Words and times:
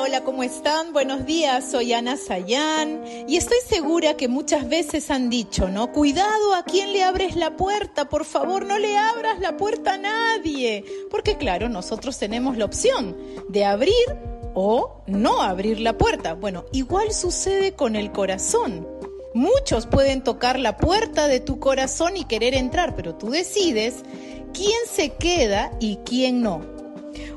Hola, 0.00 0.24
¿cómo 0.24 0.42
están? 0.42 0.92
Buenos 0.92 1.26
días, 1.26 1.70
soy 1.70 1.92
Ana 1.92 2.16
Sayán 2.16 3.04
y 3.28 3.36
estoy 3.36 3.58
segura 3.66 4.16
que 4.16 4.26
muchas 4.26 4.68
veces 4.68 5.10
han 5.10 5.28
dicho, 5.28 5.68
¿no? 5.68 5.92
Cuidado 5.92 6.54
a 6.54 6.64
quién 6.64 6.92
le 6.92 7.02
abres 7.02 7.36
la 7.36 7.56
puerta, 7.56 8.08
por 8.08 8.24
favor, 8.24 8.64
no 8.64 8.78
le 8.78 8.96
abras 8.96 9.38
la 9.40 9.56
puerta 9.56 9.94
a 9.94 9.98
nadie. 9.98 10.84
Porque 11.10 11.36
claro, 11.36 11.68
nosotros 11.68 12.18
tenemos 12.18 12.56
la 12.56 12.64
opción 12.64 13.16
de 13.48 13.64
abrir 13.64 13.92
o 14.54 15.02
no 15.06 15.42
abrir 15.42 15.78
la 15.78 15.98
puerta. 15.98 16.34
Bueno, 16.34 16.64
igual 16.72 17.12
sucede 17.12 17.72
con 17.74 17.94
el 17.94 18.12
corazón. 18.12 18.88
Muchos 19.34 19.86
pueden 19.86 20.22
tocar 20.24 20.58
la 20.58 20.78
puerta 20.78 21.26
de 21.28 21.40
tu 21.40 21.58
corazón 21.58 22.16
y 22.16 22.24
querer 22.24 22.54
entrar, 22.54 22.96
pero 22.96 23.14
tú 23.14 23.30
decides 23.30 23.96
quién 24.54 24.80
se 24.90 25.10
queda 25.14 25.70
y 25.80 25.96
quién 26.04 26.40
no. 26.40 26.71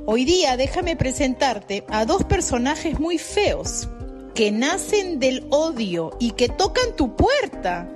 Hoy 0.05 0.23
día 0.25 0.55
déjame 0.57 0.95
presentarte 0.95 1.83
a 1.89 2.05
dos 2.05 2.23
personajes 2.23 2.99
muy 2.99 3.17
feos 3.17 3.89
que 4.35 4.51
nacen 4.51 5.19
del 5.19 5.47
odio 5.49 6.15
y 6.19 6.31
que 6.31 6.49
tocan 6.49 6.95
tu 6.95 7.15
puerta, 7.15 7.89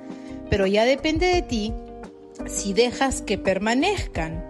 pero 0.49 0.65
ya 0.65 0.85
depende 0.85 1.27
de 1.27 1.41
ti 1.41 1.73
si 2.47 2.73
dejas 2.73 3.21
que 3.21 3.37
permanezcan. 3.37 4.49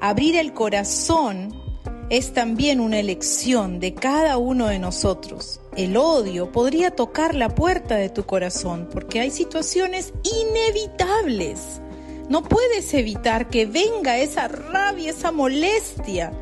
Abrir 0.00 0.36
el 0.36 0.54
corazón 0.54 1.62
es 2.08 2.32
también 2.32 2.80
una 2.80 3.00
elección 3.00 3.80
de 3.80 3.94
cada 3.94 4.38
uno 4.38 4.68
de 4.68 4.78
nosotros. 4.78 5.60
El 5.76 5.96
odio 5.96 6.52
podría 6.52 6.92
tocar 6.92 7.34
la 7.34 7.54
puerta 7.54 7.96
de 7.96 8.08
tu 8.08 8.24
corazón 8.24 8.88
porque 8.90 9.20
hay 9.20 9.30
situaciones 9.30 10.14
inevitables. 10.22 11.80
No 12.28 12.42
puedes 12.42 12.94
evitar 12.94 13.50
que 13.50 13.66
venga 13.66 14.18
esa 14.18 14.48
rabia, 14.48 15.10
esa 15.10 15.32
molestia 15.32 16.32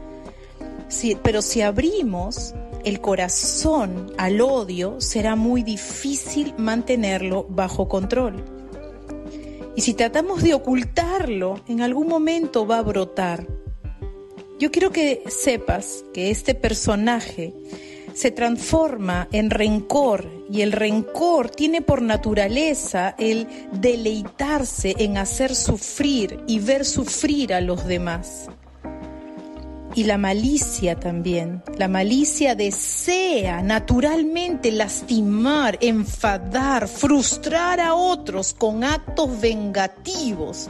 pero 1.23 1.43
si 1.43 1.61
abrimos 1.61 2.55
el 2.85 3.01
corazón 3.01 4.13
al 4.19 4.41
odio, 4.41 5.01
será 5.01 5.37
muy 5.37 5.63
difícil 5.63 6.55
mantenerlo 6.59 7.47
bajo 7.49 7.89
control. 7.89 8.45
Y 9.77 9.81
si 9.81 9.95
tratamos 9.95 10.43
de 10.43 10.55
ocultarlo, 10.55 11.61
en 11.67 11.81
algún 11.81 12.09
momento 12.09 12.67
va 12.67 12.79
a 12.79 12.83
brotar. 12.83 13.47
Yo 14.59 14.71
quiero 14.71 14.93
que 14.93 15.25
sepas 15.29 16.05
que 16.13 16.31
este 16.31 16.55
personaje 16.55 17.55
se 18.15 18.31
transforma 18.31 19.29
en 19.33 19.51
rencor 19.51 20.31
y 20.49 20.61
el 20.61 20.71
rencor 20.71 21.51
tiene 21.51 21.83
por 21.83 22.03
naturaleza 22.03 23.17
el 23.19 23.49
deleitarse 23.73 24.95
en 24.99 25.19
hacer 25.19 25.57
sufrir 25.57 26.45
y 26.47 26.61
ver 26.61 26.85
sufrir 26.85 27.53
a 27.53 27.61
los 27.61 27.85
demás 27.87 28.49
y 29.95 30.05
la 30.05 30.19
malicia 30.19 30.99
también. 30.99 31.63
La 31.79 31.89
malicia 31.89 32.55
desea 32.55 33.63
naturalmente 33.63 34.73
lastimar, 34.73 35.79
enfadar, 35.81 36.89
frustrar 36.89 37.81
a 37.81 37.95
otros 37.95 38.55
con 38.55 38.85
actos 38.85 39.41
vengativos. 39.41 40.69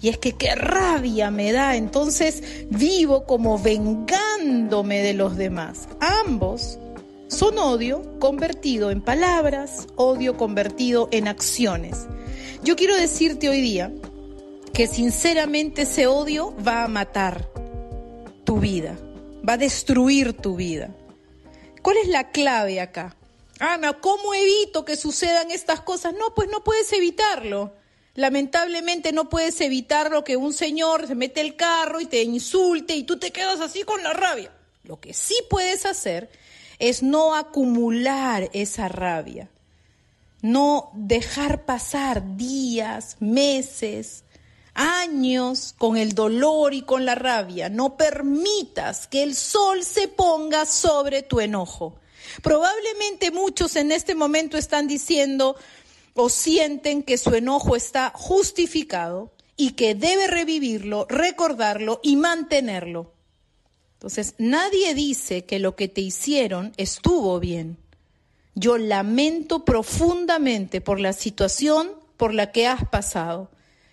Y 0.00 0.08
es 0.08 0.18
que 0.18 0.32
qué 0.32 0.54
rabia 0.54 1.30
me 1.30 1.52
da, 1.52 1.76
entonces 1.76 2.42
vivo 2.70 3.24
como 3.24 3.58
vengándome 3.58 5.00
de 5.00 5.14
los 5.14 5.36
demás. 5.36 5.88
Ambos 6.26 6.78
son 7.28 7.58
odio 7.58 8.18
convertido 8.18 8.90
en 8.90 9.00
palabras, 9.00 9.86
odio 9.96 10.36
convertido 10.36 11.08
en 11.12 11.28
acciones. 11.28 12.06
Yo 12.62 12.76
quiero 12.76 12.96
decirte 12.96 13.48
hoy 13.48 13.60
día 13.60 13.92
que 14.72 14.86
sinceramente 14.86 15.82
ese 15.82 16.06
odio 16.06 16.54
va 16.66 16.84
a 16.84 16.88
matar, 16.88 17.48
tu 18.46 18.60
vida, 18.60 18.96
va 19.46 19.54
a 19.54 19.58
destruir 19.58 20.32
tu 20.32 20.56
vida. 20.56 20.88
¿Cuál 21.82 21.98
es 21.98 22.08
la 22.08 22.30
clave 22.30 22.80
acá? 22.80 23.14
Ana, 23.58 23.94
¿cómo 23.94 24.32
evito 24.32 24.86
que 24.86 24.96
sucedan 24.96 25.50
estas 25.50 25.80
cosas? 25.80 26.14
No, 26.14 26.34
pues 26.34 26.48
no 26.50 26.64
puedes 26.64 26.90
evitarlo. 26.92 27.74
Lamentablemente 28.14 29.12
no 29.12 29.28
puedes 29.28 29.60
evitarlo 29.60 30.24
que 30.24 30.36
un 30.36 30.54
señor 30.54 31.06
se 31.06 31.14
mete 31.14 31.42
el 31.42 31.56
carro 31.56 32.00
y 32.00 32.06
te 32.06 32.22
insulte 32.22 32.96
y 32.96 33.02
tú 33.02 33.18
te 33.18 33.32
quedas 33.32 33.60
así 33.60 33.82
con 33.82 34.02
la 34.02 34.14
rabia. 34.14 34.52
Lo 34.84 35.00
que 35.00 35.12
sí 35.12 35.36
puedes 35.50 35.84
hacer 35.84 36.30
es 36.78 37.02
no 37.02 37.34
acumular 37.34 38.48
esa 38.52 38.88
rabia, 38.88 39.50
no 40.40 40.90
dejar 40.94 41.64
pasar 41.64 42.36
días, 42.36 43.16
meses, 43.18 44.24
años 44.76 45.74
con 45.76 45.96
el 45.96 46.14
dolor 46.14 46.74
y 46.74 46.82
con 46.82 47.04
la 47.04 47.16
rabia. 47.16 47.68
No 47.68 47.96
permitas 47.96 49.08
que 49.08 49.22
el 49.22 49.34
sol 49.34 49.82
se 49.82 50.06
ponga 50.06 50.66
sobre 50.66 51.22
tu 51.22 51.40
enojo. 51.40 51.96
Probablemente 52.42 53.30
muchos 53.30 53.74
en 53.76 53.90
este 53.90 54.14
momento 54.14 54.56
están 54.56 54.86
diciendo 54.86 55.56
o 56.14 56.28
sienten 56.28 57.02
que 57.02 57.18
su 57.18 57.34
enojo 57.34 57.76
está 57.76 58.12
justificado 58.14 59.32
y 59.56 59.72
que 59.72 59.94
debe 59.94 60.26
revivirlo, 60.26 61.06
recordarlo 61.08 62.00
y 62.02 62.16
mantenerlo. 62.16 63.12
Entonces, 63.94 64.34
nadie 64.38 64.94
dice 64.94 65.44
que 65.44 65.58
lo 65.58 65.74
que 65.74 65.88
te 65.88 66.02
hicieron 66.02 66.72
estuvo 66.76 67.40
bien. 67.40 67.78
Yo 68.54 68.78
lamento 68.78 69.64
profundamente 69.64 70.80
por 70.80 71.00
la 71.00 71.12
situación 71.12 71.92
por 72.16 72.34
la 72.34 72.52
que 72.52 72.66
has 72.66 72.88
pasado. 72.88 73.50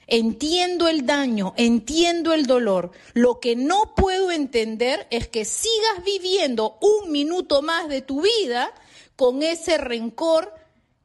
Entiendo 0.07 0.87
el 0.87 1.05
daño, 1.05 1.53
entiendo 1.55 2.33
el 2.33 2.45
dolor. 2.45 2.91
Lo 3.13 3.39
que 3.39 3.55
no 3.55 3.95
puedo 3.95 4.31
entender 4.31 5.07
es 5.09 5.27
que 5.27 5.45
sigas 5.45 6.03
viviendo 6.05 6.77
un 6.81 7.11
minuto 7.11 7.61
más 7.61 7.87
de 7.87 8.01
tu 8.01 8.21
vida 8.21 8.73
con 9.15 9.43
ese 9.43 9.77
rencor 9.77 10.53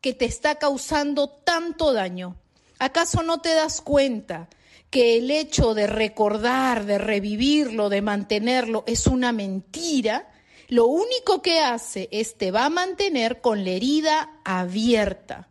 que 0.00 0.14
te 0.14 0.24
está 0.24 0.56
causando 0.56 1.28
tanto 1.28 1.92
daño. 1.92 2.36
¿Acaso 2.78 3.22
no 3.22 3.40
te 3.40 3.54
das 3.54 3.80
cuenta 3.80 4.48
que 4.90 5.18
el 5.18 5.30
hecho 5.30 5.74
de 5.74 5.86
recordar, 5.86 6.84
de 6.86 6.98
revivirlo, 6.98 7.88
de 7.88 8.02
mantenerlo 8.02 8.84
es 8.86 9.06
una 9.06 9.32
mentira? 9.32 10.30
Lo 10.68 10.86
único 10.86 11.42
que 11.42 11.60
hace 11.60 12.08
es 12.12 12.36
te 12.36 12.50
va 12.50 12.66
a 12.66 12.70
mantener 12.70 13.40
con 13.40 13.64
la 13.64 13.70
herida 13.70 14.40
abierta. 14.44 15.48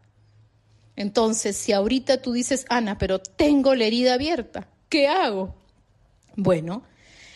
Entonces, 0.98 1.56
si 1.56 1.72
ahorita 1.74 2.24
tú 2.24 2.34
dices, 2.34 2.66
Ana, 2.70 2.98
pero 2.98 3.20
tengo 3.20 3.76
la 3.76 3.86
herida 3.86 4.16
abierta, 4.16 4.68
¿qué 4.90 5.08
hago? 5.08 5.54
Bueno, 6.36 6.84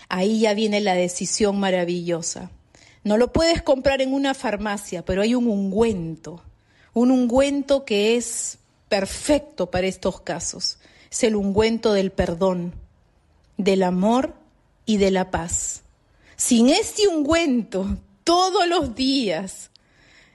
ahí 0.09 0.41
ya 0.41 0.55
viene 0.55 0.81
la 0.81 0.95
decisión 0.95 1.59
maravillosa. 1.59 2.49
No 3.03 3.17
lo 3.17 3.31
puedes 3.31 3.61
comprar 3.61 4.01
en 4.01 4.13
una 4.13 4.33
farmacia, 4.33 5.05
pero 5.05 5.21
hay 5.21 5.35
un 5.35 5.47
ungüento, 5.47 6.43
un 6.93 7.11
ungüento 7.11 7.85
que 7.85 8.17
es 8.17 8.57
perfecto 8.89 9.69
para 9.69 9.85
estos 9.87 10.21
casos. 10.21 10.79
Es 11.11 11.23
el 11.23 11.35
ungüento 11.35 11.93
del 11.93 12.11
perdón, 12.11 12.73
del 13.57 13.83
amor 13.83 14.33
y 14.87 14.97
de 14.97 15.11
la 15.11 15.29
paz. 15.29 15.83
Sin 16.35 16.69
este 16.69 17.07
ungüento, 17.07 17.97
todos 18.23 18.67
los 18.67 18.95
días, 18.95 19.69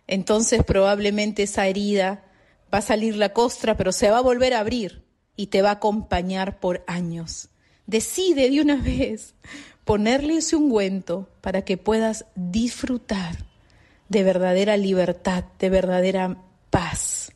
entonces 0.07 0.63
probablemente 0.65 1.43
esa 1.43 1.67
herida 1.67 2.23
va 2.77 2.81
a 2.81 2.83
salir 2.83 3.17
la 3.17 3.31
costra, 3.31 3.75
pero 3.75 3.91
se 3.91 4.11
va 4.11 4.19
a 4.19 4.23
volver 4.23 4.53
a 4.53 4.61
abrir 4.61 5.03
y 5.35 5.47
te 5.47 5.63
va 5.63 5.71
a 5.71 5.81
acompañar 5.81 6.61
por 6.61 6.85
años. 6.87 7.49
Decide 7.87 8.51
de 8.51 8.61
una 8.61 8.77
vez 8.83 9.35
ponerle 9.85 10.37
ese 10.37 10.57
ungüento 10.57 11.27
para 11.41 11.63
que 11.63 11.79
puedas 11.79 12.27
disfrutar 12.35 13.47
de 14.11 14.23
verdadera 14.23 14.77
libertad, 14.77 15.45
de 15.59 15.71
verdadera 15.71 16.37
paz. 16.69 17.33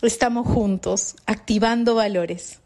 Estamos 0.00 0.46
juntos, 0.46 1.16
activando 1.26 1.96
valores. 1.96 2.60